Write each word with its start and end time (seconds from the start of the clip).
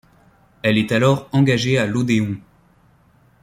Elle 0.63 0.79
est 0.79 0.93
alors 0.93 1.29
engagée 1.31 1.77
à 1.77 1.85
l'Odéon. 1.85 2.37